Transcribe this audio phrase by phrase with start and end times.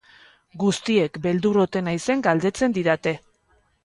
[0.61, 3.15] Guztiek beldur ote naizen galdetzen didate.